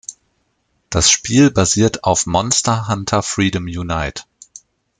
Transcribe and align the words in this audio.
Das 0.89 1.11
Spiel 1.11 1.51
basiert 1.51 2.05
auf 2.05 2.25
"Monster 2.25 2.87
Hunter 2.87 3.21
Freedom 3.21 3.65
Unite". 3.65 4.23